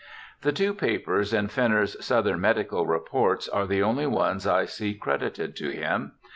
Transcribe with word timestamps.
The 0.41 0.51
two 0.51 0.73
papers 0.73 1.31
in 1.31 1.49
Fenner's 1.49 1.95
Southern 2.03 2.41
Medical 2.41 2.87
Reports 2.87 3.47
are 3.47 3.67
the 3.67 3.83
only 3.83 4.07
ones 4.07 4.47
I 4.47 4.65
see 4.65 4.95
credited 4.95 5.55
to 5.57 5.69
him. 5.69 6.13